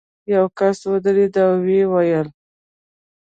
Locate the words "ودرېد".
0.91-1.35